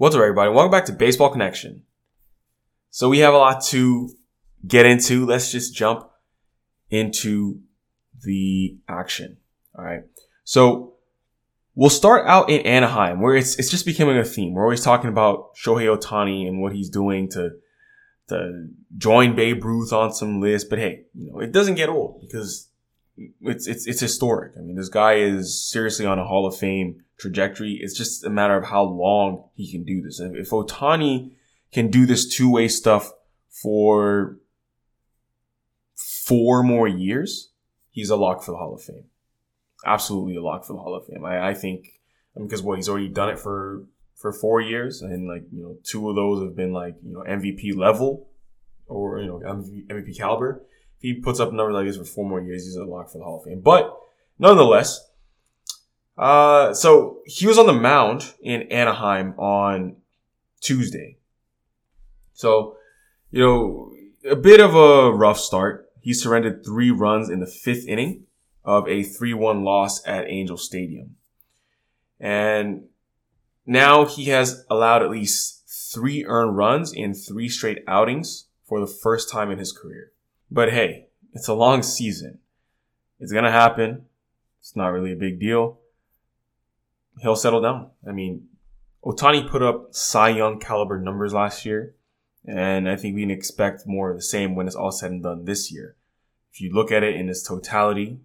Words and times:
What's 0.00 0.16
up, 0.16 0.22
everybody? 0.22 0.50
Welcome 0.50 0.70
back 0.70 0.86
to 0.86 0.94
Baseball 0.94 1.28
Connection. 1.28 1.82
So 2.88 3.10
we 3.10 3.18
have 3.18 3.34
a 3.34 3.36
lot 3.36 3.62
to 3.64 4.08
get 4.66 4.86
into. 4.86 5.26
Let's 5.26 5.52
just 5.52 5.74
jump 5.74 6.08
into 6.88 7.60
the 8.22 8.78
action. 8.88 9.36
All 9.76 9.84
right. 9.84 10.04
So 10.42 10.94
we'll 11.74 11.90
start 11.90 12.26
out 12.26 12.48
in 12.48 12.62
Anaheim, 12.62 13.20
where 13.20 13.36
it's 13.36 13.58
it's 13.58 13.70
just 13.70 13.84
becoming 13.84 14.16
a 14.16 14.24
theme. 14.24 14.54
We're 14.54 14.62
always 14.62 14.82
talking 14.82 15.10
about 15.10 15.54
Shohei 15.54 15.94
Ohtani 15.94 16.48
and 16.48 16.62
what 16.62 16.72
he's 16.72 16.88
doing 16.88 17.28
to 17.32 17.50
to 18.30 18.68
join 18.96 19.36
Babe 19.36 19.62
Ruth 19.62 19.92
on 19.92 20.14
some 20.14 20.40
list. 20.40 20.70
But 20.70 20.78
hey, 20.78 21.02
you 21.14 21.30
know, 21.30 21.40
it 21.40 21.52
doesn't 21.52 21.74
get 21.74 21.90
old 21.90 22.22
because 22.22 22.70
it's 23.18 23.66
it's 23.66 23.86
it's 23.86 24.00
historic. 24.00 24.54
I 24.56 24.62
mean, 24.62 24.76
this 24.76 24.88
guy 24.88 25.16
is 25.16 25.62
seriously 25.62 26.06
on 26.06 26.18
a 26.18 26.24
Hall 26.24 26.46
of 26.46 26.56
Fame 26.56 27.04
trajectory. 27.20 27.78
It's 27.80 27.96
just 27.96 28.24
a 28.24 28.30
matter 28.30 28.56
of 28.56 28.64
how 28.64 28.82
long 28.82 29.44
he 29.54 29.70
can 29.70 29.84
do 29.84 30.00
this. 30.00 30.20
If 30.20 30.50
Ohtani 30.50 31.32
can 31.72 31.88
do 31.88 32.06
this 32.06 32.26
two 32.26 32.50
way 32.50 32.66
stuff 32.68 33.12
for 33.48 34.38
four 36.24 36.62
more 36.62 36.88
years, 36.88 37.50
he's 37.90 38.10
a 38.10 38.16
lock 38.16 38.42
for 38.42 38.52
the 38.52 38.56
Hall 38.56 38.74
of 38.74 38.82
Fame. 38.82 39.04
Absolutely 39.84 40.36
a 40.36 40.42
lock 40.42 40.64
for 40.64 40.72
the 40.72 40.78
Hall 40.80 40.94
of 40.94 41.06
Fame. 41.06 41.24
I, 41.24 41.50
I 41.50 41.54
think 41.54 42.00
because 42.36 42.62
what 42.62 42.76
he's 42.76 42.88
already 42.88 43.08
done 43.08 43.28
it 43.30 43.38
for 43.38 43.84
for 44.16 44.32
four 44.32 44.60
years, 44.60 45.02
and 45.02 45.28
like 45.28 45.44
you 45.52 45.62
know, 45.62 45.76
two 45.82 46.08
of 46.08 46.16
those 46.16 46.42
have 46.42 46.56
been 46.56 46.72
like 46.72 46.96
you 47.02 47.12
know 47.12 47.20
MVP 47.20 47.76
level 47.76 48.28
or 48.86 49.20
you 49.20 49.26
know 49.26 49.38
MVP 49.38 50.16
caliber. 50.16 50.62
If 50.98 51.02
he 51.02 51.14
puts 51.14 51.40
up 51.40 51.52
numbers 51.52 51.74
like 51.74 51.86
this 51.86 51.96
for 51.96 52.04
four 52.04 52.28
more 52.28 52.40
years, 52.40 52.64
he's 52.64 52.76
a 52.76 52.84
lock 52.84 53.10
for 53.10 53.18
the 53.18 53.24
Hall 53.24 53.38
of 53.38 53.44
Fame. 53.44 53.60
But 53.60 53.96
nonetheless, 54.38 55.09
uh, 56.18 56.74
so 56.74 57.20
he 57.24 57.46
was 57.46 57.58
on 57.58 57.66
the 57.66 57.72
mound 57.72 58.34
in 58.42 58.62
Anaheim 58.70 59.34
on 59.38 59.96
Tuesday. 60.60 61.16
So, 62.34 62.76
you 63.30 63.40
know, 63.40 63.92
a 64.30 64.36
bit 64.36 64.60
of 64.60 64.74
a 64.74 65.12
rough 65.12 65.38
start. 65.38 65.90
He 66.00 66.14
surrendered 66.14 66.64
three 66.64 66.90
runs 66.90 67.28
in 67.28 67.40
the 67.40 67.46
fifth 67.46 67.86
inning 67.86 68.24
of 68.64 68.86
a 68.86 69.02
3-1 69.02 69.64
loss 69.64 70.06
at 70.06 70.28
Angel 70.28 70.56
Stadium. 70.56 71.16
And 72.18 72.84
now 73.66 74.04
he 74.04 74.26
has 74.26 74.64
allowed 74.68 75.02
at 75.02 75.10
least 75.10 75.62
three 75.92 76.24
earned 76.26 76.56
runs 76.56 76.92
in 76.92 77.14
three 77.14 77.48
straight 77.48 77.82
outings 77.86 78.46
for 78.64 78.80
the 78.80 78.86
first 78.86 79.30
time 79.30 79.50
in 79.50 79.58
his 79.58 79.72
career. 79.72 80.12
But 80.50 80.70
hey, 80.70 81.06
it's 81.32 81.48
a 81.48 81.54
long 81.54 81.82
season. 81.82 82.38
It's 83.18 83.32
going 83.32 83.44
to 83.44 83.50
happen. 83.50 84.06
It's 84.60 84.76
not 84.76 84.88
really 84.88 85.12
a 85.12 85.16
big 85.16 85.40
deal 85.40 85.79
he'll 87.20 87.36
settle 87.36 87.60
down. 87.60 87.90
I 88.06 88.12
mean, 88.12 88.48
Ohtani 89.04 89.48
put 89.48 89.62
up 89.62 89.94
Cy 89.94 90.30
Young 90.30 90.58
caliber 90.58 90.98
numbers 90.98 91.32
last 91.32 91.64
year, 91.64 91.94
and 92.46 92.88
I 92.88 92.96
think 92.96 93.14
we 93.14 93.22
can 93.22 93.30
expect 93.30 93.86
more 93.86 94.10
of 94.10 94.16
the 94.16 94.22
same 94.22 94.54
when 94.54 94.66
it's 94.66 94.76
all 94.76 94.92
said 94.92 95.10
and 95.10 95.22
done 95.22 95.44
this 95.44 95.72
year. 95.72 95.96
If 96.52 96.60
you 96.60 96.72
look 96.72 96.90
at 96.90 97.02
it 97.02 97.16
in 97.16 97.28
its 97.28 97.42
totality, 97.42 98.20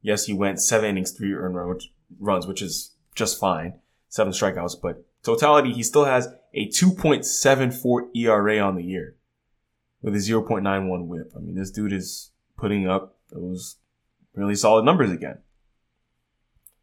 yes, 0.00 0.26
he 0.26 0.32
went 0.32 0.62
seven 0.62 0.90
innings, 0.90 1.10
three 1.10 1.32
earned 1.32 1.82
runs, 2.18 2.46
which 2.46 2.62
is 2.62 2.92
just 3.14 3.38
fine, 3.38 3.80
seven 4.08 4.32
strikeouts, 4.32 4.80
but 4.80 5.04
totality, 5.22 5.72
he 5.72 5.82
still 5.82 6.04
has 6.04 6.28
a 6.52 6.68
2.74 6.68 8.14
ERA 8.14 8.58
on 8.60 8.76
the 8.76 8.84
year 8.84 9.16
with 10.02 10.14
a 10.14 10.18
0.91 10.18 11.06
whip. 11.06 11.32
I 11.36 11.40
mean, 11.40 11.54
this 11.54 11.70
dude 11.70 11.92
is 11.92 12.30
putting 12.56 12.88
up 12.88 13.16
those 13.30 13.76
really 14.34 14.54
solid 14.54 14.84
numbers 14.84 15.10
again. 15.10 15.38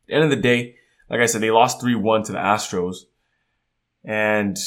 At 0.03 0.07
the 0.07 0.13
end 0.15 0.23
of 0.25 0.29
the 0.29 0.35
day, 0.35 0.75
like 1.11 1.19
I 1.19 1.25
said, 1.25 1.41
they 1.41 1.51
lost 1.51 1.81
3-1 1.81 2.25
to 2.27 2.31
the 2.31 2.37
Astros. 2.37 2.99
And 4.05 4.57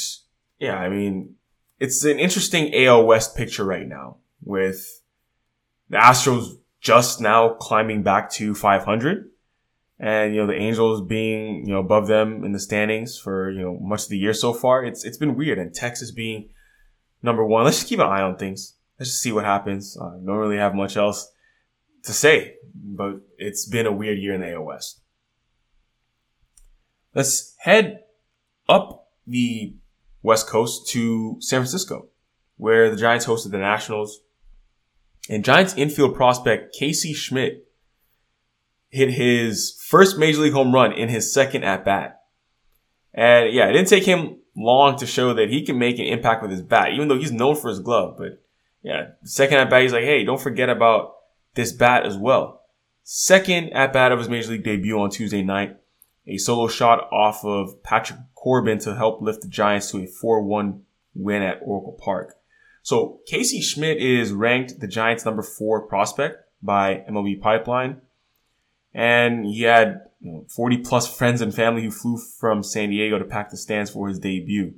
yeah, 0.59 0.77
I 0.77 0.89
mean, 0.89 1.35
it's 1.79 2.05
an 2.05 2.19
interesting 2.19 2.73
AL 2.85 3.05
West 3.07 3.35
picture 3.35 3.65
right 3.65 3.87
now 3.87 4.17
with 4.43 5.01
the 5.89 5.97
Astros 5.97 6.59
just 6.79 7.19
now 7.19 7.55
climbing 7.55 8.03
back 8.03 8.29
to 8.33 8.53
500 8.53 9.31
and, 9.99 10.35
you 10.35 10.41
know, 10.41 10.47
the 10.47 10.53
Angels 10.53 11.01
being, 11.01 11.65
you 11.65 11.73
know, 11.73 11.79
above 11.79 12.05
them 12.05 12.43
in 12.43 12.51
the 12.51 12.59
standings 12.59 13.17
for, 13.17 13.49
you 13.49 13.61
know, 13.61 13.79
much 13.81 14.03
of 14.03 14.09
the 14.09 14.17
year 14.17 14.33
so 14.33 14.53
far. 14.53 14.85
It's, 14.85 15.03
it's 15.03 15.17
been 15.17 15.35
weird 15.35 15.57
and 15.57 15.73
Texas 15.73 16.11
being 16.11 16.49
number 17.23 17.43
one. 17.43 17.63
Let's 17.63 17.77
just 17.77 17.89
keep 17.89 17.99
an 17.99 18.05
eye 18.05 18.21
on 18.21 18.37
things. 18.37 18.75
Let's 18.99 19.09
just 19.09 19.23
see 19.23 19.31
what 19.31 19.45
happens. 19.45 19.97
I 19.99 20.11
don't 20.23 20.37
really 20.37 20.57
have 20.57 20.75
much 20.75 20.95
else 20.95 21.31
to 22.03 22.13
say, 22.13 22.57
but 22.75 23.15
it's 23.39 23.67
been 23.67 23.87
a 23.87 23.91
weird 23.91 24.19
year 24.19 24.35
in 24.35 24.41
the 24.41 24.61
West. 24.61 25.01
Let's 27.15 27.55
head 27.59 28.01
up 28.67 29.07
the 29.25 29.73
West 30.21 30.47
Coast 30.47 30.89
to 30.89 31.37
San 31.39 31.61
Francisco, 31.61 32.09
where 32.57 32.91
the 32.91 32.97
Giants 32.97 33.25
hosted 33.25 33.51
the 33.51 33.57
Nationals. 33.57 34.19
And 35.29 35.43
Giants 35.43 35.73
infield 35.77 36.13
prospect 36.13 36.75
Casey 36.75 37.13
Schmitt 37.13 37.67
hit 38.89 39.11
his 39.11 39.81
first 39.81 40.17
major 40.17 40.41
league 40.41 40.53
home 40.53 40.73
run 40.73 40.91
in 40.91 41.09
his 41.09 41.33
second 41.33 41.63
at 41.63 41.85
bat. 41.85 42.19
And 43.13 43.53
yeah, 43.53 43.69
it 43.69 43.73
didn't 43.73 43.87
take 43.87 44.03
him 44.03 44.39
long 44.55 44.97
to 44.97 45.05
show 45.05 45.33
that 45.33 45.49
he 45.49 45.65
can 45.65 45.79
make 45.79 45.99
an 45.99 46.05
impact 46.05 46.41
with 46.41 46.51
his 46.51 46.61
bat, 46.61 46.91
even 46.93 47.07
though 47.07 47.17
he's 47.17 47.31
known 47.31 47.55
for 47.55 47.69
his 47.69 47.79
glove. 47.79 48.15
But 48.17 48.43
yeah, 48.83 49.11
second 49.23 49.57
at 49.57 49.69
bat, 49.69 49.83
he's 49.83 49.93
like, 49.93 50.03
hey, 50.03 50.25
don't 50.25 50.39
forget 50.39 50.69
about 50.69 51.13
this 51.55 51.71
bat 51.71 52.05
as 52.05 52.17
well. 52.17 52.61
Second 53.03 53.71
at 53.71 53.93
bat 53.93 54.11
of 54.11 54.19
his 54.19 54.29
major 54.29 54.51
league 54.51 54.63
debut 54.63 54.99
on 54.99 55.09
Tuesday 55.09 55.41
night 55.41 55.77
a 56.27 56.37
solo 56.37 56.67
shot 56.67 57.07
off 57.11 57.43
of 57.45 57.81
Patrick 57.83 58.19
Corbin 58.33 58.79
to 58.79 58.95
help 58.95 59.21
lift 59.21 59.41
the 59.41 59.47
Giants 59.47 59.91
to 59.91 59.97
a 59.97 60.07
4-1 60.07 60.81
win 61.13 61.41
at 61.41 61.59
Oracle 61.63 61.93
Park. 61.93 62.35
So 62.83 63.21
Casey 63.25 63.61
Schmitt 63.61 63.97
is 63.97 64.31
ranked 64.31 64.79
the 64.79 64.87
Giants 64.87 65.25
number 65.25 65.41
four 65.41 65.81
prospect 65.87 66.37
by 66.61 67.03
MLB 67.09 67.41
Pipeline. 67.41 68.01
And 68.93 69.45
he 69.45 69.63
had 69.63 70.01
you 70.21 70.31
know, 70.31 70.45
40 70.49 70.77
plus 70.77 71.13
friends 71.13 71.41
and 71.41 71.53
family 71.53 71.83
who 71.83 71.91
flew 71.91 72.17
from 72.17 72.63
San 72.63 72.89
Diego 72.89 73.19
to 73.19 73.25
pack 73.25 73.49
the 73.49 73.57
stands 73.57 73.89
for 73.89 74.07
his 74.07 74.19
debut. 74.19 74.73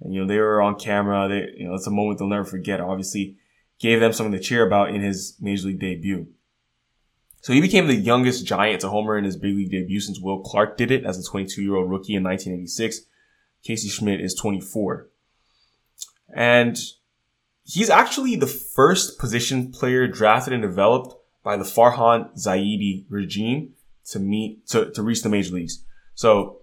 And, 0.00 0.14
you 0.14 0.20
know, 0.20 0.26
they 0.26 0.38
were 0.38 0.62
on 0.62 0.78
camera. 0.78 1.28
They, 1.28 1.58
you 1.58 1.68
know, 1.68 1.74
it's 1.74 1.86
a 1.86 1.90
moment 1.90 2.18
they'll 2.18 2.28
never 2.28 2.44
forget. 2.44 2.80
Obviously 2.80 3.36
gave 3.78 4.00
them 4.00 4.12
something 4.12 4.32
to 4.32 4.40
cheer 4.40 4.66
about 4.66 4.90
in 4.90 5.00
his 5.00 5.36
major 5.40 5.68
league 5.68 5.80
debut. 5.80 6.28
So 7.40 7.52
he 7.52 7.60
became 7.60 7.86
the 7.86 7.94
youngest 7.94 8.46
Giant 8.46 8.82
to 8.82 8.88
homer 8.88 9.16
in 9.16 9.24
his 9.24 9.36
big 9.36 9.56
league 9.56 9.70
debut 9.70 10.00
since 10.00 10.20
Will 10.20 10.40
Clark 10.40 10.76
did 10.76 10.90
it 10.90 11.04
as 11.04 11.18
a 11.18 11.28
22 11.28 11.62
year 11.62 11.76
old 11.76 11.90
rookie 11.90 12.14
in 12.14 12.22
1986. 12.22 13.00
Casey 13.62 13.88
Schmitt 13.88 14.20
is 14.20 14.34
24. 14.34 15.08
And 16.34 16.78
he's 17.64 17.90
actually 17.90 18.36
the 18.36 18.46
first 18.46 19.18
position 19.18 19.72
player 19.72 20.06
drafted 20.06 20.52
and 20.52 20.62
developed 20.62 21.14
by 21.42 21.56
the 21.56 21.64
Farhan 21.64 22.30
Zaidi 22.38 23.06
regime 23.08 23.74
to 24.06 24.18
meet, 24.18 24.66
to, 24.68 24.90
to 24.90 25.02
reach 25.02 25.22
the 25.22 25.28
major 25.28 25.54
leagues. 25.54 25.84
So 26.14 26.58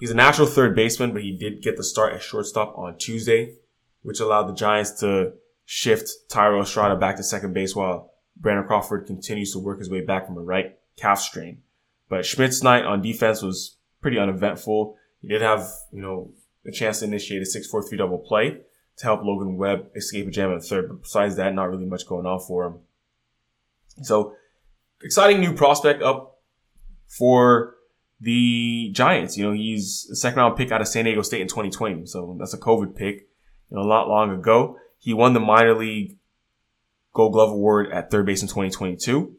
he's 0.00 0.10
a 0.10 0.14
natural 0.14 0.48
third 0.48 0.74
baseman, 0.74 1.12
but 1.12 1.22
he 1.22 1.36
did 1.36 1.62
get 1.62 1.76
the 1.76 1.84
start 1.84 2.14
at 2.14 2.22
shortstop 2.22 2.76
on 2.76 2.98
Tuesday, 2.98 3.54
which 4.02 4.20
allowed 4.20 4.48
the 4.48 4.54
Giants 4.54 4.98
to 5.00 5.34
shift 5.64 6.10
Thairo 6.28 6.62
Estrada 6.62 6.96
back 6.96 7.16
to 7.16 7.22
second 7.22 7.54
base 7.54 7.76
while 7.76 8.12
Brandon 8.40 8.66
Crawford 8.66 9.06
continues 9.06 9.52
to 9.52 9.58
work 9.58 9.78
his 9.78 9.90
way 9.90 10.00
back 10.00 10.26
from 10.26 10.36
a 10.36 10.42
right 10.42 10.78
calf 10.96 11.20
strain. 11.20 11.62
But 12.08 12.24
Schmitt's 12.24 12.62
night 12.62 12.84
on 12.84 13.02
defense 13.02 13.42
was 13.42 13.76
pretty 14.00 14.18
uneventful. 14.18 14.96
He 15.20 15.28
did 15.28 15.42
have, 15.42 15.68
you 15.92 16.00
know, 16.00 16.32
a 16.66 16.72
chance 16.72 17.00
to 17.00 17.04
initiate 17.04 17.42
a 17.42 17.44
6-4-3 17.44 17.98
double 17.98 18.18
play 18.18 18.60
to 18.96 19.04
help 19.04 19.22
Logan 19.22 19.56
Webb 19.56 19.90
escape 19.94 20.26
a 20.26 20.30
jam 20.30 20.50
in 20.50 20.58
the 20.58 20.64
third. 20.64 20.88
But 20.88 21.02
besides 21.02 21.36
that, 21.36 21.54
not 21.54 21.70
really 21.70 21.86
much 21.86 22.06
going 22.06 22.26
on 22.26 22.40
for 22.40 22.66
him. 22.66 22.78
So 24.02 24.34
exciting 25.02 25.40
new 25.40 25.54
prospect 25.54 26.02
up 26.02 26.38
for 27.06 27.76
the 28.20 28.90
Giants. 28.92 29.36
You 29.36 29.46
know, 29.46 29.52
he's 29.52 30.08
a 30.10 30.16
second 30.16 30.38
round 30.38 30.56
pick 30.56 30.72
out 30.72 30.80
of 30.80 30.88
San 30.88 31.04
Diego 31.04 31.22
State 31.22 31.40
in 31.40 31.48
2020. 31.48 32.06
So 32.06 32.36
that's 32.38 32.54
a 32.54 32.58
COVID 32.58 32.94
pick, 32.94 33.28
you 33.70 33.76
know, 33.76 33.82
a 33.82 33.88
lot 33.88 34.08
long 34.08 34.30
ago. 34.30 34.76
He 34.98 35.14
won 35.14 35.32
the 35.32 35.40
minor 35.40 35.74
league 35.74 36.18
Gold 37.12 37.32
Glove 37.32 37.50
Award 37.50 37.90
at 37.92 38.10
third 38.10 38.26
base 38.26 38.42
in 38.42 38.48
2022. 38.48 39.34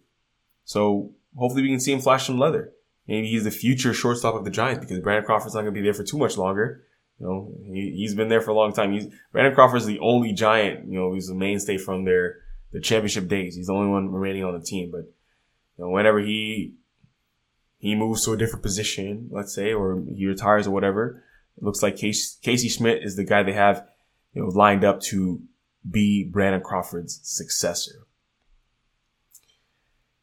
So 0.65 1.11
hopefully 1.35 1.63
we 1.63 1.69
can 1.69 1.79
see 1.79 1.93
him 1.93 1.99
flash 1.99 2.27
some 2.27 2.37
leather. 2.37 2.71
Maybe 3.07 3.29
he's 3.29 3.43
the 3.43 3.51
future 3.51 3.93
shortstop 3.93 4.35
of 4.35 4.45
the 4.45 4.51
Giants 4.51 4.79
because 4.79 4.99
Brandon 4.99 5.25
Crawford's 5.25 5.55
not 5.55 5.61
going 5.61 5.73
to 5.73 5.79
be 5.79 5.83
there 5.83 5.93
for 5.93 6.03
too 6.03 6.17
much 6.17 6.37
longer. 6.37 6.83
You 7.19 7.25
know, 7.25 7.51
he, 7.65 8.03
has 8.03 8.15
been 8.15 8.29
there 8.29 8.41
for 8.41 8.51
a 8.51 8.55
long 8.55 8.73
time. 8.73 8.93
He's, 8.93 9.07
Brandon 9.31 9.53
Crawford's 9.53 9.85
the 9.85 9.99
only 9.99 10.33
Giant, 10.33 10.87
you 10.87 10.99
know, 10.99 11.13
he's 11.13 11.27
the 11.27 11.35
mainstay 11.35 11.77
from 11.77 12.05
their, 12.05 12.37
their 12.71 12.81
championship 12.81 13.27
days. 13.27 13.55
He's 13.55 13.67
the 13.67 13.73
only 13.73 13.89
one 13.89 14.11
remaining 14.11 14.43
on 14.43 14.57
the 14.57 14.65
team. 14.65 14.91
But, 14.91 15.01
you 15.77 15.85
know, 15.85 15.89
whenever 15.89 16.19
he, 16.19 16.73
he 17.77 17.95
moves 17.95 18.25
to 18.25 18.33
a 18.33 18.37
different 18.37 18.63
position, 18.63 19.29
let's 19.31 19.53
say, 19.53 19.73
or 19.73 20.03
he 20.15 20.25
retires 20.25 20.67
or 20.67 20.71
whatever, 20.71 21.23
it 21.57 21.63
looks 21.63 21.83
like 21.83 21.97
Casey, 21.97 22.37
Casey 22.41 22.69
Schmitt 22.69 23.03
is 23.03 23.15
the 23.15 23.23
guy 23.23 23.43
they 23.43 23.53
have, 23.53 23.87
you 24.33 24.41
know, 24.43 24.47
lined 24.49 24.83
up 24.83 25.01
to 25.01 25.41
be 25.89 26.23
Brandon 26.23 26.61
Crawford's 26.61 27.19
successor. 27.23 28.07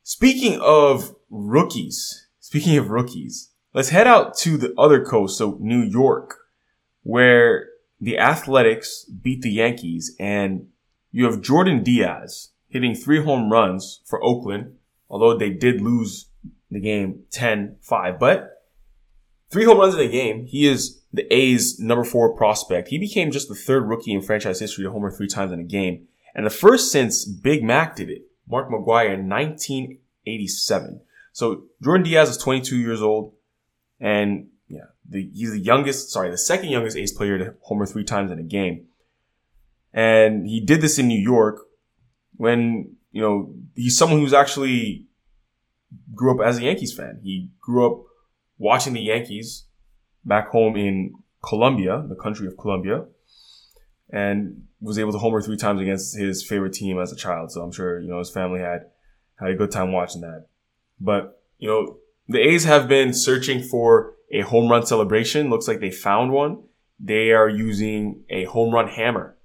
Speaking 0.03 0.59
of 0.61 1.15
rookies, 1.31 2.29
speaking 2.41 2.79
of 2.79 2.91
rookies, 2.91 3.51
let's 3.75 3.91
head 3.91 4.07
out 4.07 4.37
to 4.39 4.57
the 4.57 4.75
other 4.79 5.05
coast, 5.05 5.37
so 5.37 5.59
New 5.61 5.83
York, 5.83 6.37
where 7.03 7.69
the 8.01 8.19
Athletics 8.19 9.05
beat 9.05 9.43
the 9.43 9.51
Yankees 9.51 10.15
and 10.19 10.69
you 11.11 11.25
have 11.25 11.43
Jordan 11.43 11.83
Diaz 11.83 12.51
hitting 12.69 12.95
three 12.95 13.23
home 13.23 13.51
runs 13.51 14.01
for 14.07 14.23
Oakland, 14.23 14.77
although 15.11 15.37
they 15.37 15.51
did 15.51 15.81
lose 15.81 16.29
the 16.71 16.81
game 16.81 17.25
10-5, 17.31 18.19
but 18.19 18.58
three 19.51 19.65
home 19.65 19.79
runs 19.79 19.95
in 19.95 20.01
a 20.01 20.09
game. 20.09 20.47
He 20.47 20.67
is 20.67 21.01
the 21.13 21.33
A's 21.33 21.79
number 21.79 22.05
four 22.05 22.35
prospect. 22.37 22.89
He 22.89 22.99
became 22.99 23.31
just 23.31 23.49
the 23.49 23.55
third 23.55 23.89
rookie 23.89 24.13
in 24.13 24.23
franchise 24.23 24.61
history 24.61 24.85
to 24.85 24.91
homer 24.91 25.11
three 25.11 25.29
times 25.29 25.53
in 25.53 25.61
a 25.61 25.65
game, 25.65 26.07
and 26.35 26.45
the 26.45 26.51
first 26.51 26.93
since 26.93 27.25
Big 27.25 27.63
Mac 27.63 27.97
did 27.97 28.11
it, 28.11 28.23
Mark 28.49 28.69
McGwire 28.69 29.15
in 29.15 29.29
1987. 29.29 31.01
So 31.33 31.65
Jordan 31.83 32.05
Diaz 32.05 32.31
is 32.31 32.37
22 32.37 32.77
years 32.77 33.03
old, 33.03 33.35
and 34.01 34.49
yeah, 34.69 34.87
the, 35.09 35.31
he's 35.33 35.53
the 35.53 35.61
youngest, 35.61 36.11
sorry, 36.11 36.31
the 36.31 36.39
second 36.39 36.69
youngest 36.69 36.97
A's 36.97 37.13
player 37.13 37.39
to 37.39 37.55
homer 37.63 37.87
three 37.87 38.05
times 38.05 38.31
in 38.31 38.39
a 38.39 38.43
game. 38.43 38.87
And 39.93 40.47
he 40.47 40.61
did 40.61 40.81
this 40.81 40.99
in 40.99 41.09
New 41.09 41.19
York 41.19 41.61
when, 42.37 42.97
you 43.11 43.23
know, 43.23 43.55
he's 43.75 43.97
someone 43.97 44.21
who's 44.21 44.35
actually 44.35 45.07
grew 46.15 46.39
up 46.39 46.47
as 46.47 46.59
a 46.59 46.63
Yankees 46.63 46.93
fan. 46.93 47.21
He 47.23 47.51
grew 47.61 47.87
up 47.87 48.05
watching 48.59 48.93
the 48.93 49.01
Yankees 49.01 49.65
back 50.25 50.49
home 50.49 50.77
in 50.77 51.15
Colombia, 51.43 52.05
the 52.09 52.17
country 52.17 52.47
of 52.47 52.57
Colombia, 52.57 53.05
and 54.11 54.65
was 54.81 54.99
able 54.99 55.13
to 55.13 55.19
homer 55.19 55.41
three 55.41 55.57
times 55.57 55.81
against 55.81 56.17
his 56.17 56.45
favorite 56.45 56.73
team 56.73 56.99
as 56.99 57.13
a 57.13 57.17
child. 57.17 57.51
So 57.51 57.63
I'm 57.63 57.73
sure, 57.73 58.01
you 58.01 58.09
know, 58.09 58.19
his 58.19 58.31
family 58.31 58.61
had, 58.61 58.87
had 59.37 59.51
a 59.51 59.55
good 59.55 59.71
time 59.71 59.93
watching 59.93 60.21
that. 60.23 60.47
But, 61.01 61.43
you 61.59 61.69
know, 61.69 61.99
the 62.29 62.39
A's 62.39 62.65
have 62.65 62.89
been 62.89 63.13
searching 63.13 63.63
for 63.63 64.15
a 64.31 64.43
home 64.43 64.71
run 64.71 64.87
celebration. 64.87 65.51
Looks 65.51 65.69
like 65.69 65.81
they 65.81 65.91
found 65.91 66.33
one. 66.33 66.63
They 67.01 67.33
are 67.33 67.49
using 67.49 68.25
a 68.29 68.45
home 68.45 68.75
run 68.75 68.89
hammer. 68.89 69.37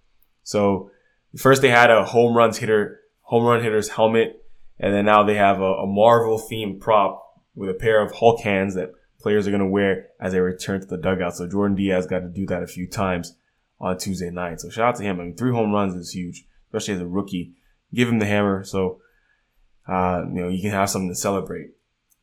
So 0.44 0.92
first 1.38 1.62
they 1.62 1.70
had 1.70 1.90
a 1.90 2.04
home 2.04 2.36
runs 2.36 2.58
hitter, 2.58 3.00
home 3.22 3.46
run 3.46 3.64
hitter's 3.64 3.90
helmet, 3.90 4.44
and 4.80 4.94
then 4.94 5.06
now 5.06 5.24
they 5.24 5.36
have 5.36 5.62
a, 5.62 5.74
a 5.74 5.88
Marvel 5.88 6.40
themed 6.40 6.82
prop 6.82 7.42
with 7.56 7.70
a 7.70 7.74
pair 7.74 8.02
of 8.02 8.12
Hulk 8.12 8.42
hands 8.42 8.76
that 8.76 8.92
players 9.24 9.48
are 9.48 9.52
going 9.52 9.62
to 9.62 9.66
wear 9.66 10.10
as 10.20 10.34
they 10.34 10.40
return 10.40 10.82
to 10.82 10.86
the 10.86 10.98
dugout. 10.98 11.36
So 11.36 11.48
Jordan 11.48 11.78
Diaz 11.78 12.06
got 12.06 12.20
to 12.20 12.28
do 12.28 12.46
that 12.48 12.62
a 12.62 12.68
few 12.68 12.88
times 12.88 13.36
on 13.80 13.98
Tuesday 13.98 14.30
night. 14.30 14.60
So 14.60 14.70
shout 14.70 14.90
out 14.90 14.96
to 14.98 15.04
him. 15.04 15.20
I 15.20 15.24
mean, 15.24 15.36
three 15.36 15.52
home 15.52 15.72
runs 15.72 15.96
is 15.96 16.12
huge, 16.12 16.46
especially 16.68 16.96
as 16.96 17.02
a 17.02 17.08
rookie. 17.08 17.54
Give 17.94 18.10
him 18.10 18.20
the 18.20 18.26
hammer 18.26 18.64
so 18.64 19.00
uh, 19.88 20.24
you 20.28 20.42
know 20.42 20.50
you 20.50 20.62
can 20.62 20.72
have 20.72 20.90
something 20.90 21.10
to 21.10 21.16
celebrate 21.16 21.72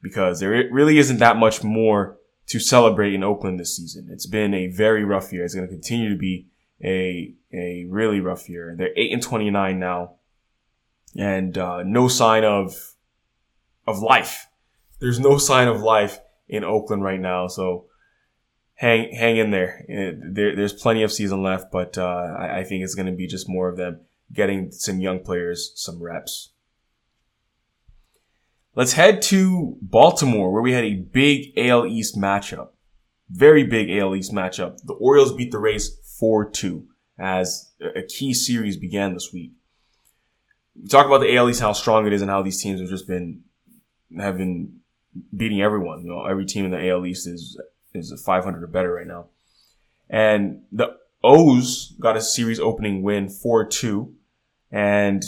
because 0.02 0.40
there 0.40 0.68
really 0.70 0.98
isn't 0.98 1.18
that 1.18 1.36
much 1.36 1.62
more 1.62 2.18
to 2.46 2.58
celebrate 2.58 3.14
in 3.14 3.22
Oakland 3.22 3.60
this 3.60 3.76
season. 3.76 4.08
It's 4.10 4.26
been 4.26 4.54
a 4.54 4.68
very 4.68 5.04
rough 5.04 5.32
year. 5.32 5.44
It's 5.44 5.54
going 5.54 5.66
to 5.66 5.72
continue 5.72 6.10
to 6.10 6.18
be 6.18 6.48
a 6.82 7.34
a 7.52 7.86
really 7.88 8.20
rough 8.20 8.48
year. 8.48 8.74
They're 8.76 8.96
eight 8.96 9.12
and 9.12 9.22
twenty 9.22 9.50
nine 9.50 9.78
now, 9.78 10.16
and 11.16 11.56
uh, 11.56 11.82
no 11.84 12.08
sign 12.08 12.44
of 12.44 12.94
of 13.86 14.00
life. 14.00 14.48
There's 14.98 15.20
no 15.20 15.38
sign 15.38 15.68
of 15.68 15.80
life 15.80 16.18
in 16.50 16.64
Oakland 16.64 17.02
right 17.02 17.20
now. 17.20 17.46
So 17.46 17.86
hang 18.74 19.14
hang 19.14 19.36
in 19.36 19.50
there. 19.50 19.84
there 19.88 20.54
there's 20.54 20.72
plenty 20.72 21.02
of 21.02 21.12
season 21.12 21.42
left, 21.42 21.70
but 21.70 21.96
uh, 21.96 22.34
I, 22.38 22.58
I 22.58 22.64
think 22.64 22.84
it's 22.84 22.94
going 22.94 23.06
to 23.06 23.12
be 23.12 23.26
just 23.26 23.48
more 23.48 23.68
of 23.68 23.76
them 23.76 24.00
getting 24.32 24.70
some 24.70 25.00
young 25.00 25.20
players 25.20 25.72
some 25.76 26.02
reps. 26.02 26.50
Let's 28.74 28.92
head 28.92 29.22
to 29.22 29.76
Baltimore, 29.80 30.52
where 30.52 30.62
we 30.62 30.72
had 30.72 30.84
a 30.84 30.94
big 30.94 31.52
AL 31.56 31.86
East 31.86 32.16
matchup. 32.16 32.68
Very 33.28 33.64
big 33.64 33.90
AL 33.90 34.14
East 34.14 34.32
matchup. 34.32 34.78
The 34.84 34.94
Orioles 34.94 35.34
beat 35.34 35.50
the 35.50 35.58
Rays 35.58 35.98
4-2 36.20 36.84
as 37.18 37.72
a 37.80 38.02
key 38.02 38.32
series 38.32 38.76
began 38.76 39.14
this 39.14 39.32
week. 39.32 39.52
We 40.80 40.88
talk 40.88 41.06
about 41.06 41.18
the 41.18 41.36
AL 41.36 41.50
East, 41.50 41.60
how 41.60 41.72
strong 41.72 42.06
it 42.06 42.12
is, 42.12 42.22
and 42.22 42.30
how 42.30 42.42
these 42.42 42.62
teams 42.62 42.80
have 42.80 42.88
just 42.88 43.06
been 43.06 43.42
have 44.18 44.38
been 44.38 44.79
beating 45.36 45.60
everyone. 45.60 46.02
You 46.02 46.10
know, 46.10 46.24
every 46.26 46.46
team 46.46 46.64
in 46.64 46.70
the 46.70 46.88
AL 46.90 47.06
East 47.06 47.26
is 47.26 47.60
is 47.92 48.12
a 48.12 48.16
500 48.16 48.62
or 48.62 48.66
better 48.66 48.92
right 48.92 49.06
now. 49.06 49.26
And 50.08 50.62
the 50.72 50.96
O's 51.22 51.94
got 52.00 52.16
a 52.16 52.20
series 52.20 52.58
opening 52.60 53.02
win 53.02 53.26
4-2 53.26 54.12
and 54.70 55.22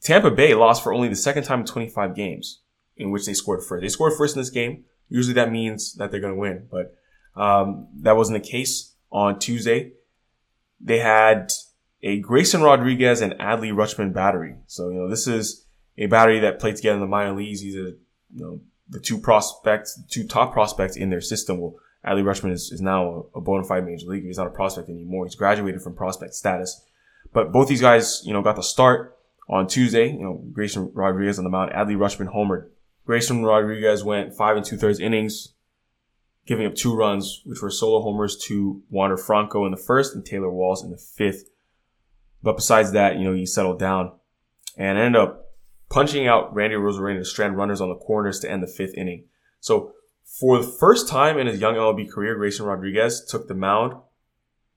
Tampa 0.00 0.30
Bay 0.30 0.54
lost 0.54 0.82
for 0.82 0.92
only 0.92 1.08
the 1.08 1.16
second 1.16 1.44
time 1.44 1.60
in 1.60 1.66
25 1.66 2.14
games 2.14 2.60
in 2.96 3.10
which 3.10 3.26
they 3.26 3.34
scored 3.34 3.64
first. 3.64 3.82
They 3.82 3.88
scored 3.88 4.14
first 4.16 4.34
in 4.34 4.40
this 4.40 4.50
game. 4.50 4.84
Usually 5.08 5.34
that 5.34 5.50
means 5.50 5.94
that 5.94 6.10
they're 6.10 6.20
going 6.20 6.34
to 6.34 6.38
win, 6.38 6.68
but 6.70 6.94
um, 7.36 7.88
that 8.00 8.16
wasn't 8.16 8.42
the 8.42 8.48
case 8.48 8.94
on 9.10 9.38
Tuesday. 9.38 9.92
They 10.80 10.98
had 10.98 11.52
a 12.02 12.20
Grayson 12.20 12.62
Rodriguez 12.62 13.20
and 13.20 13.34
Adley 13.34 13.72
Rutschman 13.72 14.14
battery. 14.14 14.56
So, 14.66 14.88
you 14.88 14.94
know, 14.94 15.08
this 15.08 15.26
is 15.26 15.66
a 15.98 16.06
battery 16.06 16.40
that 16.40 16.60
played 16.60 16.76
together 16.76 16.94
in 16.94 17.00
the 17.00 17.06
minor 17.06 17.34
leagues. 17.34 17.60
These 17.60 17.76
are, 17.76 17.88
you 17.88 17.98
know, 18.32 18.60
the 18.90 19.00
two 19.00 19.18
prospects, 19.18 20.00
two 20.10 20.26
top 20.26 20.52
prospects 20.52 20.96
in 20.96 21.10
their 21.10 21.20
system. 21.20 21.60
Well, 21.60 21.76
Adley 22.04 22.22
Rutschman 22.22 22.52
is, 22.52 22.72
is 22.72 22.80
now 22.80 23.28
a, 23.34 23.38
a 23.38 23.40
bona 23.40 23.64
fide 23.64 23.86
major 23.86 24.06
leaguer. 24.06 24.26
He's 24.26 24.38
not 24.38 24.46
a 24.46 24.50
prospect 24.50 24.88
anymore. 24.88 25.26
He's 25.26 25.34
graduated 25.34 25.82
from 25.82 25.94
prospect 25.94 26.34
status. 26.34 26.82
But 27.32 27.52
both 27.52 27.68
these 27.68 27.80
guys, 27.80 28.22
you 28.24 28.32
know, 28.32 28.42
got 28.42 28.56
the 28.56 28.62
start 28.62 29.16
on 29.48 29.66
Tuesday. 29.66 30.10
You 30.10 30.22
know, 30.22 30.44
Grayson 30.52 30.90
Rodriguez 30.92 31.38
on 31.38 31.44
the 31.44 31.50
mound, 31.50 31.72
Adley 31.72 31.96
Rutschman 31.96 32.34
homered. 32.34 32.68
Grayson 33.06 33.44
Rodriguez 33.44 34.04
went 34.04 34.34
five 34.34 34.56
and 34.56 34.64
two 34.64 34.76
thirds 34.76 35.00
innings, 35.00 35.54
giving 36.46 36.66
up 36.66 36.74
two 36.74 36.94
runs, 36.94 37.42
which 37.44 37.62
were 37.62 37.70
solo 37.70 38.00
homers 38.02 38.36
to 38.46 38.82
Wander 38.90 39.16
Franco 39.16 39.64
in 39.64 39.70
the 39.70 39.76
first 39.76 40.14
and 40.14 40.24
Taylor 40.24 40.50
Walls 40.50 40.84
in 40.84 40.90
the 40.90 40.96
fifth. 40.96 41.50
But 42.42 42.56
besides 42.56 42.92
that, 42.92 43.16
you 43.16 43.24
know, 43.24 43.34
he 43.34 43.46
settled 43.46 43.78
down 43.78 44.12
and 44.76 44.98
ended 44.98 45.20
up 45.20 45.49
punching 45.90 46.26
out 46.26 46.54
Randy 46.54 46.76
Arozarena 46.76 47.18
to 47.18 47.24
strand 47.24 47.56
runners 47.56 47.80
on 47.80 47.90
the 47.90 47.96
corners 47.96 48.40
to 48.40 48.50
end 48.50 48.62
the 48.62 48.66
fifth 48.66 48.94
inning. 48.94 49.24
So 49.60 49.92
for 50.24 50.58
the 50.58 50.66
first 50.66 51.08
time 51.08 51.38
in 51.38 51.46
his 51.46 51.60
young 51.60 51.74
MLB 51.74 52.10
career, 52.10 52.36
Grayson 52.36 52.64
Rodriguez 52.64 53.24
took 53.28 53.48
the 53.48 53.54
mound 53.54 53.94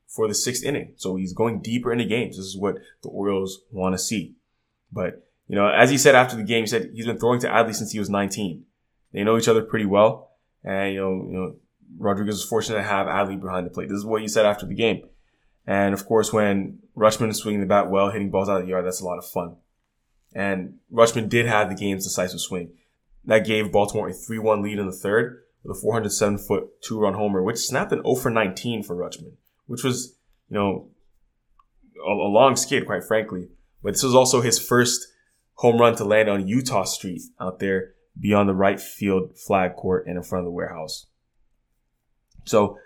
for 0.07 0.27
the 0.27 0.33
sixth 0.33 0.63
inning. 0.63 0.93
So 0.97 1.15
he's 1.15 1.33
going 1.33 1.61
deeper 1.61 1.91
into 1.91 2.05
games. 2.05 2.37
This 2.37 2.47
is 2.47 2.57
what 2.57 2.77
the 3.01 3.09
Orioles 3.09 3.61
want 3.71 3.93
to 3.93 3.99
see. 3.99 4.35
But, 4.91 5.25
you 5.47 5.55
know, 5.55 5.67
as 5.67 5.89
he 5.89 5.97
said 5.97 6.15
after 6.15 6.35
the 6.35 6.43
game, 6.43 6.63
he 6.63 6.67
said 6.67 6.91
he's 6.93 7.05
been 7.05 7.19
throwing 7.19 7.39
to 7.41 7.47
Adley 7.47 7.75
since 7.75 7.91
he 7.91 7.99
was 7.99 8.09
19. 8.09 8.65
They 9.11 9.23
know 9.23 9.37
each 9.37 9.47
other 9.47 9.61
pretty 9.61 9.85
well. 9.85 10.31
And, 10.63 10.93
you 10.93 10.99
know, 10.99 11.13
you 11.13 11.33
know, 11.33 11.55
Rodriguez 11.97 12.35
was 12.35 12.45
fortunate 12.45 12.77
to 12.77 12.83
have 12.83 13.07
Adley 13.07 13.39
behind 13.39 13.67
the 13.67 13.71
plate. 13.71 13.89
This 13.89 13.99
is 13.99 14.05
what 14.05 14.21
he 14.21 14.27
said 14.27 14.45
after 14.45 14.65
the 14.65 14.73
game. 14.73 15.03
And 15.65 15.93
of 15.93 16.05
course, 16.05 16.33
when 16.33 16.79
Rutschman 16.97 17.29
is 17.29 17.37
swinging 17.37 17.61
the 17.61 17.67
bat 17.67 17.89
well, 17.89 18.09
hitting 18.09 18.31
balls 18.31 18.49
out 18.49 18.57
of 18.57 18.63
the 18.63 18.69
yard, 18.69 18.85
that's 18.85 19.01
a 19.01 19.05
lot 19.05 19.19
of 19.19 19.25
fun. 19.25 19.55
And 20.33 20.79
Rutschman 20.91 21.29
did 21.29 21.45
have 21.45 21.69
the 21.69 21.75
game's 21.75 22.03
decisive 22.03 22.39
swing. 22.39 22.71
That 23.25 23.45
gave 23.45 23.71
Baltimore 23.71 24.09
a 24.09 24.13
3-1 24.13 24.63
lead 24.63 24.79
in 24.79 24.85
the 24.85 24.91
third 24.91 25.43
with 25.63 25.77
a 25.77 25.79
407 25.79 26.39
foot 26.39 26.81
two 26.81 26.99
run 26.99 27.13
homer, 27.13 27.41
which 27.41 27.57
snapped 27.57 27.91
an 27.91 28.03
0 28.03 28.15
for 28.15 28.29
19 28.29 28.83
for 28.83 28.95
Rutschman, 28.95 29.33
which 29.67 29.83
was, 29.83 30.15
you 30.49 30.55
know, 30.55 30.89
a, 32.05 32.11
a 32.11 32.29
long 32.29 32.55
skid, 32.55 32.85
quite 32.85 33.03
frankly. 33.03 33.49
But 33.81 33.93
this 33.93 34.03
was 34.03 34.15
also 34.15 34.41
his 34.41 34.59
first 34.59 35.07
home 35.55 35.77
run 35.77 35.95
to 35.97 36.03
land 36.03 36.29
on 36.29 36.47
Utah 36.47 36.83
Street 36.83 37.21
out 37.39 37.59
there 37.59 37.93
beyond 38.19 38.49
the 38.49 38.53
right 38.53 38.79
field 38.79 39.37
flag 39.37 39.75
court 39.75 40.05
and 40.07 40.17
in 40.17 40.23
front 40.23 40.41
of 40.41 40.45
the 40.45 40.51
warehouse. 40.51 41.07
So, 42.45 42.77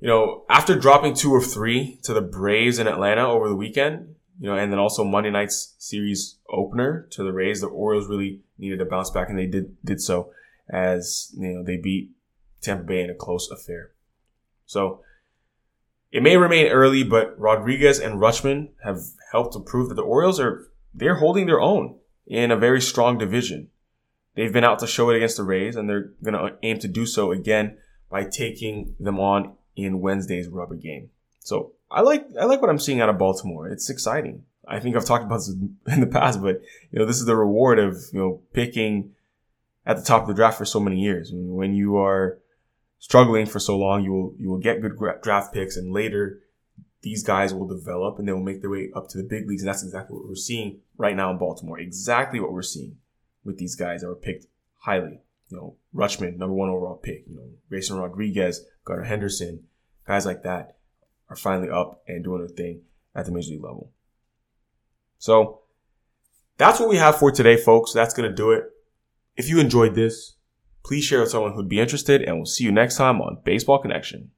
you 0.00 0.08
know, 0.08 0.44
after 0.48 0.78
dropping 0.78 1.14
two 1.14 1.36
of 1.36 1.44
three 1.50 1.98
to 2.04 2.14
the 2.14 2.22
Braves 2.22 2.78
in 2.78 2.88
Atlanta 2.88 3.28
over 3.28 3.48
the 3.48 3.56
weekend, 3.56 4.14
you 4.40 4.48
know, 4.48 4.56
and 4.56 4.72
then 4.72 4.78
also 4.78 5.04
Monday 5.04 5.30
night's 5.30 5.74
series 5.78 6.38
opener 6.48 7.06
to 7.10 7.22
the 7.22 7.32
Rays, 7.32 7.60
the 7.60 7.68
Orioles 7.68 8.08
really 8.08 8.40
needed 8.58 8.78
to 8.78 8.86
bounce 8.86 9.10
back 9.10 9.28
and 9.28 9.38
they 9.38 9.46
did, 9.46 9.76
did 9.84 10.00
so 10.00 10.32
as, 10.68 11.32
you 11.36 11.48
know, 11.48 11.62
they 11.62 11.76
beat 11.76 12.10
Tampa 12.62 12.84
Bay 12.84 13.02
in 13.02 13.10
a 13.10 13.14
close 13.14 13.50
affair. 13.50 13.90
So, 14.66 15.02
it 16.12 16.22
may 16.22 16.36
remain 16.36 16.66
early, 16.66 17.04
but 17.04 17.38
Rodriguez 17.38 18.00
and 18.00 18.20
Rutschman 18.20 18.70
have 18.82 18.98
helped 19.30 19.52
to 19.52 19.60
prove 19.60 19.88
that 19.88 19.94
the 19.94 20.02
Orioles 20.02 20.40
are 20.40 20.68
they're 20.92 21.16
holding 21.16 21.46
their 21.46 21.60
own 21.60 21.98
in 22.26 22.50
a 22.50 22.56
very 22.56 22.80
strong 22.80 23.16
division. 23.16 23.68
They've 24.34 24.52
been 24.52 24.64
out 24.64 24.78
to 24.80 24.86
show 24.86 25.10
it 25.10 25.16
against 25.16 25.36
the 25.36 25.44
Rays, 25.44 25.76
and 25.76 25.88
they're 25.88 26.12
going 26.22 26.34
to 26.34 26.56
aim 26.62 26.78
to 26.80 26.88
do 26.88 27.06
so 27.06 27.30
again 27.30 27.78
by 28.08 28.24
taking 28.24 28.96
them 28.98 29.20
on 29.20 29.54
in 29.76 30.00
Wednesday's 30.00 30.48
rubber 30.48 30.74
game. 30.74 31.10
So 31.40 31.72
I 31.90 32.02
like 32.02 32.26
I 32.40 32.44
like 32.44 32.60
what 32.60 32.70
I'm 32.70 32.78
seeing 32.78 33.00
out 33.00 33.08
of 33.08 33.18
Baltimore. 33.18 33.68
It's 33.68 33.90
exciting. 33.90 34.44
I 34.66 34.78
think 34.78 34.96
I've 34.96 35.04
talked 35.04 35.24
about 35.24 35.38
this 35.38 35.48
in 35.94 36.00
the 36.00 36.06
past, 36.06 36.40
but 36.40 36.62
you 36.90 36.98
know 36.98 37.06
this 37.06 37.18
is 37.18 37.26
the 37.26 37.36
reward 37.36 37.78
of 37.78 37.96
you 38.12 38.20
know 38.20 38.42
picking 38.52 39.12
at 39.86 39.96
the 39.96 40.04
top 40.04 40.22
of 40.22 40.28
the 40.28 40.34
draft 40.34 40.58
for 40.58 40.64
so 40.64 40.80
many 40.80 41.00
years. 41.00 41.30
When 41.32 41.74
you 41.74 41.96
are 41.96 42.38
struggling 42.98 43.46
for 43.46 43.58
so 43.58 43.76
long, 43.76 44.04
you 44.04 44.12
will 44.12 44.34
you 44.38 44.48
will 44.48 44.58
get 44.58 44.80
good 44.80 44.98
draft 45.22 45.52
picks, 45.52 45.76
and 45.76 45.92
later 45.92 46.40
these 47.02 47.22
guys 47.22 47.54
will 47.54 47.66
develop 47.66 48.18
and 48.18 48.28
they 48.28 48.32
will 48.32 48.42
make 48.42 48.60
their 48.60 48.70
way 48.70 48.90
up 48.94 49.08
to 49.08 49.18
the 49.18 49.24
big 49.24 49.48
leagues. 49.48 49.62
And 49.62 49.68
that's 49.68 49.82
exactly 49.82 50.16
what 50.16 50.28
we're 50.28 50.34
seeing 50.34 50.80
right 50.98 51.16
now 51.16 51.30
in 51.30 51.38
Baltimore. 51.38 51.78
Exactly 51.78 52.40
what 52.40 52.52
we're 52.52 52.62
seeing 52.62 52.98
with 53.42 53.58
these 53.58 53.74
guys 53.74 54.02
that 54.02 54.08
were 54.08 54.14
picked 54.14 54.46
highly. 54.80 55.20
You 55.48 55.56
know, 55.56 55.76
Rutschman, 55.94 56.36
number 56.36 56.54
one 56.54 56.68
overall 56.68 56.96
pick. 56.96 57.24
You 57.26 57.36
know, 57.36 57.48
Grayson 57.68 57.96
Rodriguez, 57.96 58.64
Gunnar 58.84 59.04
Henderson, 59.04 59.64
guys 60.06 60.26
like 60.26 60.42
that. 60.42 60.76
Are 61.30 61.36
finally 61.36 61.70
up 61.70 62.02
and 62.06 62.22
doing 62.22 62.40
their 62.40 62.48
thing 62.48 62.82
at 63.14 63.24
the 63.24 63.32
major 63.32 63.52
league 63.52 63.62
level. 63.62 63.90
So 65.18 65.60
that's 66.58 66.80
what 66.80 66.88
we 66.88 66.96
have 66.96 67.18
for 67.18 67.30
today, 67.30 67.56
folks. 67.56 67.92
That's 67.92 68.12
going 68.12 68.28
to 68.28 68.34
do 68.34 68.50
it. 68.50 68.64
If 69.36 69.48
you 69.48 69.60
enjoyed 69.60 69.94
this, 69.94 70.34
please 70.84 71.04
share 71.04 71.20
with 71.20 71.30
someone 71.30 71.52
who'd 71.52 71.68
be 71.68 71.80
interested 71.80 72.22
and 72.22 72.36
we'll 72.36 72.46
see 72.46 72.64
you 72.64 72.72
next 72.72 72.96
time 72.96 73.20
on 73.20 73.38
Baseball 73.44 73.78
Connection. 73.78 74.32